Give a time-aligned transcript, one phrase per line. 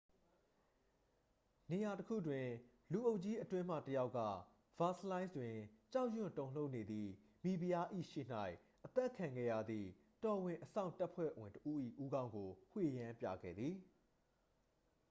[1.71, 2.49] နေရာတစ်ခုတွင်
[2.91, 4.19] လူအုပ်ကြီးအတွင်းမှ တစ်ယောက်က
[4.79, 5.55] ဗာစလိုင်းစ် တွင်
[5.93, 7.11] ကြောက်ရွံ့တုန်လှုပ်နေသည့်
[7.43, 8.25] မိဖုရား၏ ရှေ့၌
[8.85, 9.87] အသတ်ခံခဲ့ရသည့်
[10.23, 13.75] တော်ဝင်အစောင့်တပ်ဖွဲ့ဝင်တစ်ဦး၏ ဦးခေါင်းကို ဝှေ့ယမ်းပြခဲ့သည်